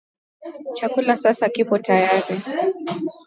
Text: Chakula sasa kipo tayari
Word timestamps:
Chakula 0.75 1.15
sasa 1.17 1.49
kipo 1.49 1.77
tayari 1.79 2.35